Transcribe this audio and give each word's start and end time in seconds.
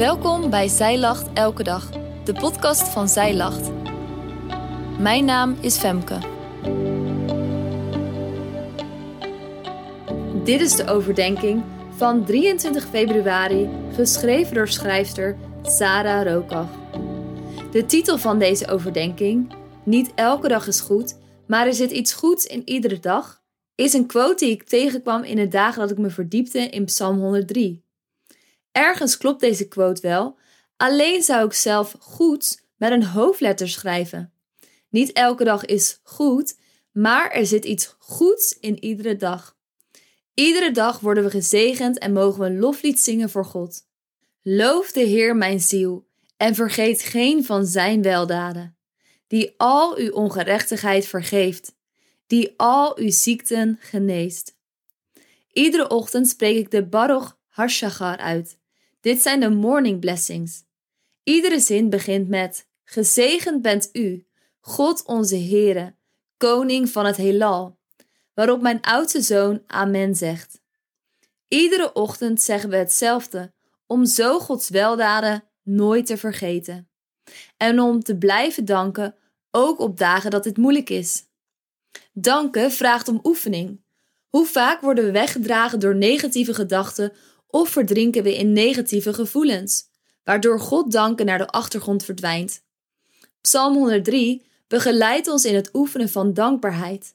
Welkom 0.00 0.50
bij 0.50 0.68
Zij 0.68 0.98
Lacht 0.98 1.32
Elke 1.32 1.62
Dag, 1.62 1.90
de 2.24 2.32
podcast 2.32 2.88
van 2.88 3.08
Zij 3.08 3.34
Lacht. 3.34 3.70
Mijn 4.98 5.24
naam 5.24 5.56
is 5.60 5.76
Femke. 5.76 6.18
Dit 10.44 10.60
is 10.60 10.76
de 10.76 10.86
overdenking 10.86 11.62
van 11.96 12.24
23 12.24 12.84
februari, 12.84 13.68
geschreven 13.92 14.54
door 14.54 14.68
schrijfster 14.68 15.36
Sarah 15.62 16.32
Rokach. 16.32 16.70
De 17.70 17.86
titel 17.86 18.18
van 18.18 18.38
deze 18.38 18.68
overdenking, 18.68 19.54
Niet 19.84 20.12
elke 20.14 20.48
dag 20.48 20.66
is 20.66 20.80
goed, 20.80 21.16
maar 21.46 21.66
er 21.66 21.74
zit 21.74 21.90
iets 21.90 22.12
goeds 22.12 22.46
in 22.46 22.62
iedere 22.64 23.00
dag, 23.00 23.42
is 23.74 23.92
een 23.92 24.06
quote 24.06 24.44
die 24.44 24.54
ik 24.54 24.62
tegenkwam 24.62 25.22
in 25.22 25.36
de 25.36 25.48
dagen 25.48 25.80
dat 25.80 25.90
ik 25.90 25.98
me 25.98 26.10
verdiepte 26.10 26.58
in 26.58 26.84
Psalm 26.84 27.18
103. 27.18 27.88
Ergens 28.80 29.16
klopt 29.16 29.40
deze 29.40 29.68
quote 29.68 30.00
wel, 30.00 30.38
alleen 30.76 31.22
zou 31.22 31.46
ik 31.46 31.52
zelf 31.52 31.96
goed 31.98 32.62
met 32.76 32.92
een 32.92 33.04
hoofdletter 33.04 33.68
schrijven. 33.68 34.32
Niet 34.88 35.12
elke 35.12 35.44
dag 35.44 35.64
is 35.64 36.00
goed, 36.02 36.58
maar 36.92 37.30
er 37.30 37.46
zit 37.46 37.64
iets 37.64 37.96
goeds 37.98 38.58
in 38.60 38.84
iedere 38.84 39.16
dag. 39.16 39.56
Iedere 40.34 40.70
dag 40.70 41.00
worden 41.00 41.24
we 41.24 41.30
gezegend 41.30 41.98
en 41.98 42.12
mogen 42.12 42.40
we 42.40 42.46
een 42.46 42.58
loflied 42.58 43.00
zingen 43.00 43.30
voor 43.30 43.44
God. 43.44 43.86
Loof 44.42 44.92
de 44.92 45.00
Heer 45.00 45.36
mijn 45.36 45.60
ziel 45.60 46.06
en 46.36 46.54
vergeet 46.54 47.02
geen 47.02 47.44
van 47.44 47.66
zijn 47.66 48.02
weldaden, 48.02 48.76
die 49.26 49.54
al 49.56 49.96
uw 49.96 50.12
ongerechtigheid 50.12 51.06
vergeeft, 51.06 51.74
die 52.26 52.54
al 52.56 52.98
uw 52.98 53.10
ziekten 53.10 53.78
geneest. 53.80 54.56
Iedere 55.52 55.88
ochtend 55.88 56.28
spreek 56.28 56.56
ik 56.56 56.70
de 56.70 56.86
Baruch 56.86 57.38
Hashagar 57.48 58.16
uit. 58.16 58.59
Dit 59.00 59.22
zijn 59.22 59.40
de 59.40 59.50
morning 59.50 60.00
blessings. 60.00 60.64
Iedere 61.22 61.60
zin 61.60 61.90
begint 61.90 62.28
met: 62.28 62.66
Gezegend 62.84 63.62
bent 63.62 63.88
u, 63.92 64.26
God 64.60 65.04
onze 65.04 65.36
Heere, 65.36 65.94
Koning 66.36 66.90
van 66.90 67.06
het 67.06 67.16
heelal. 67.16 67.78
Waarop 68.34 68.60
mijn 68.60 68.80
oudste 68.80 69.20
zoon 69.20 69.62
Amen 69.66 70.14
zegt. 70.14 70.60
Iedere 71.48 71.92
ochtend 71.92 72.42
zeggen 72.42 72.70
we 72.70 72.76
hetzelfde, 72.76 73.52
om 73.86 74.06
zo 74.06 74.38
Gods 74.38 74.68
weldaden 74.68 75.44
nooit 75.62 76.06
te 76.06 76.16
vergeten. 76.16 76.88
En 77.56 77.80
om 77.80 78.02
te 78.02 78.16
blijven 78.16 78.64
danken, 78.64 79.14
ook 79.50 79.78
op 79.78 79.98
dagen 79.98 80.30
dat 80.30 80.44
het 80.44 80.56
moeilijk 80.56 80.90
is. 80.90 81.24
Danken 82.12 82.72
vraagt 82.72 83.08
om 83.08 83.20
oefening. 83.22 83.80
Hoe 84.28 84.46
vaak 84.46 84.80
worden 84.80 85.04
we 85.04 85.10
weggedragen 85.10 85.80
door 85.80 85.96
negatieve 85.96 86.54
gedachten 86.54 87.12
of 87.50 87.68
verdrinken 87.68 88.22
we 88.22 88.36
in 88.36 88.52
negatieve 88.52 89.14
gevoelens, 89.14 89.88
waardoor 90.24 90.60
God 90.60 90.92
danken 90.92 91.26
naar 91.26 91.38
de 91.38 91.48
achtergrond 91.48 92.04
verdwijnt. 92.04 92.62
Psalm 93.40 93.74
103 93.74 94.46
begeleidt 94.66 95.28
ons 95.28 95.44
in 95.44 95.54
het 95.54 95.70
oefenen 95.72 96.08
van 96.08 96.34
dankbaarheid. 96.34 97.14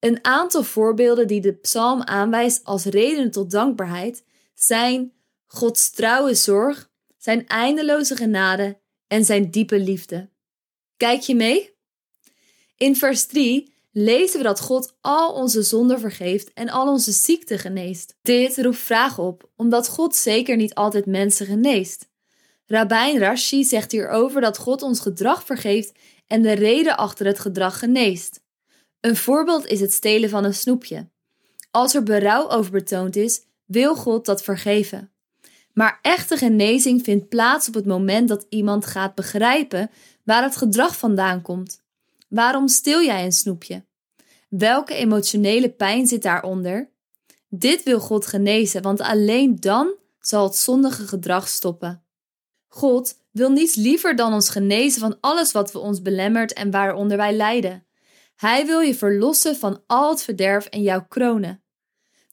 Een 0.00 0.24
aantal 0.24 0.62
voorbeelden 0.62 1.26
die 1.26 1.40
de 1.40 1.52
psalm 1.52 2.02
aanwijst 2.02 2.64
als 2.64 2.84
redenen 2.84 3.30
tot 3.30 3.50
dankbaarheid 3.50 4.24
zijn 4.54 5.12
Gods 5.46 5.90
trouwe 5.90 6.34
zorg, 6.34 6.90
zijn 7.18 7.46
eindeloze 7.46 8.16
genade 8.16 8.78
en 9.06 9.24
zijn 9.24 9.50
diepe 9.50 9.78
liefde. 9.78 10.28
Kijk 10.96 11.20
je 11.20 11.34
mee? 11.34 11.74
In 12.76 12.96
vers 12.96 13.26
3 13.26 13.71
lezen 13.92 14.38
we 14.38 14.44
dat 14.44 14.60
God 14.60 14.94
al 15.00 15.32
onze 15.32 15.62
zonden 15.62 16.00
vergeeft 16.00 16.52
en 16.52 16.68
al 16.68 16.88
onze 16.88 17.12
ziekten 17.12 17.58
geneest. 17.58 18.14
Dit 18.22 18.58
roept 18.58 18.76
vragen 18.76 19.22
op, 19.22 19.50
omdat 19.56 19.88
God 19.88 20.16
zeker 20.16 20.56
niet 20.56 20.74
altijd 20.74 21.06
mensen 21.06 21.46
geneest. 21.46 22.10
Rabijn 22.66 23.18
Rashi 23.18 23.64
zegt 23.64 23.92
hierover 23.92 24.40
dat 24.40 24.58
God 24.58 24.82
ons 24.82 25.00
gedrag 25.00 25.44
vergeeft 25.44 25.92
en 26.26 26.42
de 26.42 26.52
reden 26.52 26.96
achter 26.96 27.26
het 27.26 27.38
gedrag 27.38 27.78
geneest. 27.78 28.40
Een 29.00 29.16
voorbeeld 29.16 29.66
is 29.66 29.80
het 29.80 29.92
stelen 29.92 30.30
van 30.30 30.44
een 30.44 30.54
snoepje. 30.54 31.08
Als 31.70 31.94
er 31.94 32.02
berouw 32.02 32.50
over 32.50 32.70
betoond 32.70 33.16
is, 33.16 33.42
wil 33.64 33.94
God 33.94 34.26
dat 34.26 34.42
vergeven. 34.42 35.12
Maar 35.72 35.98
echte 36.02 36.36
genezing 36.36 37.02
vindt 37.02 37.28
plaats 37.28 37.68
op 37.68 37.74
het 37.74 37.86
moment 37.86 38.28
dat 38.28 38.46
iemand 38.48 38.86
gaat 38.86 39.14
begrijpen 39.14 39.90
waar 40.24 40.42
het 40.42 40.56
gedrag 40.56 40.96
vandaan 40.96 41.42
komt. 41.42 41.81
Waarom 42.32 42.68
stil 42.68 43.02
jij 43.02 43.24
een 43.24 43.32
snoepje? 43.32 43.84
Welke 44.48 44.94
emotionele 44.94 45.70
pijn 45.70 46.06
zit 46.06 46.22
daaronder? 46.22 46.90
Dit 47.48 47.82
wil 47.82 48.00
God 48.00 48.26
genezen, 48.26 48.82
want 48.82 49.00
alleen 49.00 49.60
dan 49.60 49.94
zal 50.20 50.44
het 50.44 50.56
zondige 50.56 51.06
gedrag 51.06 51.48
stoppen. 51.48 52.04
God 52.68 53.18
wil 53.30 53.50
niets 53.50 53.74
liever 53.74 54.16
dan 54.16 54.32
ons 54.32 54.48
genezen 54.50 55.00
van 55.00 55.16
alles 55.20 55.52
wat 55.52 55.72
we 55.72 55.78
ons 55.78 56.02
belemmert 56.02 56.52
en 56.52 56.70
waaronder 56.70 57.16
wij 57.16 57.32
lijden. 57.32 57.86
Hij 58.36 58.66
wil 58.66 58.80
je 58.80 58.94
verlossen 58.94 59.56
van 59.56 59.82
al 59.86 60.10
het 60.10 60.22
verderf 60.22 60.66
en 60.66 60.82
jou 60.82 61.02
kronen. 61.08 61.62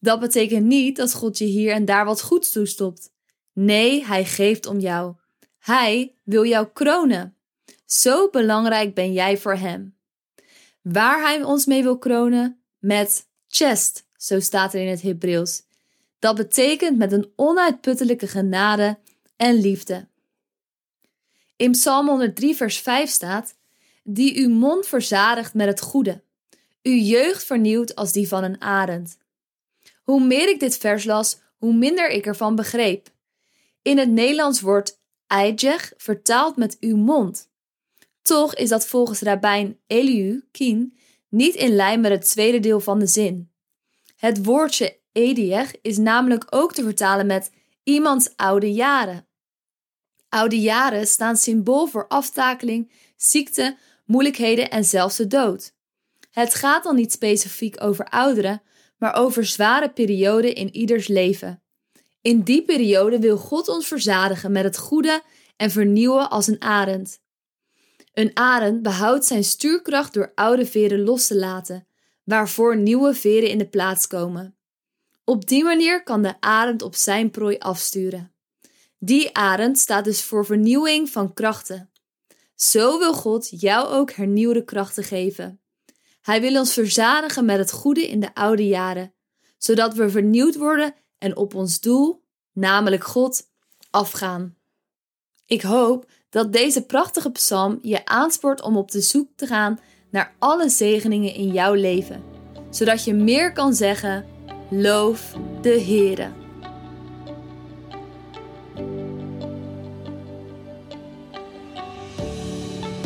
Dat 0.00 0.20
betekent 0.20 0.66
niet 0.66 0.96
dat 0.96 1.14
God 1.14 1.38
je 1.38 1.44
hier 1.44 1.72
en 1.72 1.84
daar 1.84 2.04
wat 2.04 2.22
goeds 2.22 2.52
toestopt. 2.52 3.10
Nee, 3.52 4.04
hij 4.04 4.24
geeft 4.24 4.66
om 4.66 4.78
jou. 4.78 5.14
Hij 5.58 6.14
wil 6.24 6.44
jou 6.44 6.66
kronen. 6.72 7.37
Zo 7.88 8.30
belangrijk 8.30 8.94
ben 8.94 9.12
jij 9.12 9.38
voor 9.38 9.54
Hem. 9.54 9.96
Waar 10.82 11.20
Hij 11.20 11.42
ons 11.42 11.66
mee 11.66 11.82
wil 11.82 11.98
kronen? 11.98 12.62
Met 12.78 13.28
chest, 13.46 14.06
zo 14.16 14.40
staat 14.40 14.74
er 14.74 14.80
in 14.80 14.88
het 14.88 15.02
Hebreeuws. 15.02 15.62
Dat 16.18 16.36
betekent 16.36 16.98
met 16.98 17.12
een 17.12 17.32
onuitputtelijke 17.36 18.26
genade 18.26 18.98
en 19.36 19.54
liefde. 19.54 20.08
In 21.56 21.70
Psalm 21.70 22.08
103, 22.08 22.56
vers 22.56 22.78
5 22.78 23.10
staat: 23.10 23.56
Die 24.02 24.38
uw 24.38 24.48
mond 24.48 24.86
verzadigt 24.86 25.54
met 25.54 25.66
het 25.66 25.80
goede, 25.80 26.22
uw 26.82 26.96
jeugd 26.96 27.44
vernieuwt 27.44 27.94
als 27.94 28.12
die 28.12 28.28
van 28.28 28.44
een 28.44 28.60
arend. 28.60 29.18
Hoe 30.02 30.24
meer 30.24 30.48
ik 30.48 30.60
dit 30.60 30.76
vers 30.76 31.04
las, 31.04 31.38
hoe 31.56 31.74
minder 31.74 32.08
ik 32.10 32.26
ervan 32.26 32.54
begreep. 32.54 33.08
In 33.82 33.98
het 33.98 34.10
Nederlands 34.10 34.60
wordt 34.60 35.00
eijeg 35.26 35.92
vertaald 35.96 36.56
met 36.56 36.76
uw 36.80 36.96
mond. 36.96 37.47
Toch 38.28 38.54
is 38.54 38.68
dat 38.68 38.86
volgens 38.86 39.20
rabbijn 39.20 39.78
Eliu 39.86 40.44
Kien 40.50 40.96
niet 41.28 41.54
in 41.54 41.74
lijn 41.74 42.00
met 42.00 42.10
het 42.10 42.28
tweede 42.28 42.60
deel 42.60 42.80
van 42.80 42.98
de 42.98 43.06
zin. 43.06 43.50
Het 44.16 44.44
woordje 44.44 44.98
ediech 45.12 45.80
is 45.82 45.98
namelijk 45.98 46.46
ook 46.50 46.74
te 46.74 46.82
vertalen 46.82 47.26
met 47.26 47.50
iemands 47.82 48.36
oude 48.36 48.72
jaren. 48.72 49.26
Oude 50.28 50.60
jaren 50.60 51.06
staan 51.06 51.36
symbool 51.36 51.86
voor 51.86 52.08
aftakeling, 52.08 52.92
ziekte, 53.16 53.76
moeilijkheden 54.04 54.70
en 54.70 54.84
zelfs 54.84 55.16
de 55.16 55.26
dood. 55.26 55.74
Het 56.30 56.54
gaat 56.54 56.84
dan 56.84 56.96
niet 56.96 57.12
specifiek 57.12 57.82
over 57.82 58.04
ouderen, 58.04 58.62
maar 58.98 59.14
over 59.14 59.44
zware 59.46 59.90
perioden 59.90 60.54
in 60.54 60.74
ieders 60.74 61.06
leven. 61.06 61.62
In 62.20 62.42
die 62.42 62.64
periode 62.64 63.18
wil 63.18 63.36
God 63.36 63.68
ons 63.68 63.86
verzadigen 63.86 64.52
met 64.52 64.64
het 64.64 64.78
goede 64.78 65.22
en 65.56 65.70
vernieuwen 65.70 66.30
als 66.30 66.46
een 66.46 66.62
arend. 66.62 67.20
Een 68.18 68.36
arend 68.36 68.82
behoudt 68.82 69.24
zijn 69.24 69.44
stuurkracht 69.44 70.14
door 70.14 70.32
oude 70.34 70.66
veren 70.66 71.00
los 71.00 71.26
te 71.26 71.36
laten, 71.36 71.86
waarvoor 72.24 72.76
nieuwe 72.76 73.14
veren 73.14 73.50
in 73.50 73.58
de 73.58 73.68
plaats 73.68 74.06
komen. 74.06 74.56
Op 75.24 75.46
die 75.46 75.64
manier 75.64 76.02
kan 76.02 76.22
de 76.22 76.40
arend 76.40 76.82
op 76.82 76.94
zijn 76.94 77.30
prooi 77.30 77.58
afsturen. 77.58 78.32
Die 78.98 79.34
arend 79.36 79.78
staat 79.78 80.04
dus 80.04 80.22
voor 80.22 80.46
vernieuwing 80.46 81.10
van 81.10 81.34
krachten. 81.34 81.90
Zo 82.54 82.98
wil 82.98 83.14
God 83.14 83.60
jou 83.60 83.88
ook 83.88 84.12
hernieuwde 84.12 84.64
krachten 84.64 85.04
geven. 85.04 85.60
Hij 86.20 86.40
wil 86.40 86.58
ons 86.58 86.72
verzadigen 86.72 87.44
met 87.44 87.58
het 87.58 87.72
goede 87.72 88.08
in 88.08 88.20
de 88.20 88.34
oude 88.34 88.66
jaren, 88.66 89.14
zodat 89.58 89.94
we 89.94 90.10
vernieuwd 90.10 90.56
worden 90.56 90.94
en 91.18 91.36
op 91.36 91.54
ons 91.54 91.80
doel, 91.80 92.24
namelijk 92.52 93.04
God, 93.04 93.50
afgaan. 93.90 94.56
Ik 95.46 95.62
hoop 95.62 96.10
dat 96.30 96.52
deze 96.52 96.82
prachtige 96.82 97.30
psalm 97.30 97.78
je 97.82 98.04
aanspoort 98.04 98.62
om 98.62 98.76
op 98.76 98.90
de 98.90 99.00
zoek 99.00 99.28
te 99.36 99.46
gaan 99.46 99.80
naar 100.10 100.34
alle 100.38 100.68
zegeningen 100.68 101.34
in 101.34 101.52
jouw 101.52 101.74
leven, 101.74 102.22
zodat 102.70 103.04
je 103.04 103.14
meer 103.14 103.52
kan 103.52 103.74
zeggen: 103.74 104.24
Loof 104.70 105.34
de 105.60 105.80
Heere. 105.80 106.28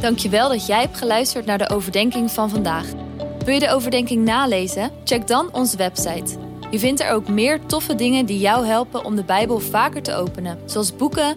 Dankjewel 0.00 0.48
dat 0.48 0.66
jij 0.66 0.80
hebt 0.80 0.96
geluisterd 0.96 1.46
naar 1.46 1.58
de 1.58 1.68
overdenking 1.68 2.30
van 2.30 2.50
vandaag. 2.50 2.86
Wil 3.44 3.54
je 3.54 3.60
de 3.60 3.70
overdenking 3.70 4.24
nalezen? 4.24 4.90
Check 5.04 5.26
dan 5.26 5.52
onze 5.52 5.76
website. 5.76 6.38
Je 6.70 6.78
vindt 6.78 7.00
er 7.00 7.10
ook 7.10 7.28
meer 7.28 7.66
toffe 7.66 7.94
dingen 7.94 8.26
die 8.26 8.38
jou 8.38 8.66
helpen 8.66 9.04
om 9.04 9.16
de 9.16 9.24
Bijbel 9.24 9.58
vaker 9.58 10.02
te 10.02 10.14
openen, 10.14 10.58
zoals 10.64 10.96
boeken 10.96 11.36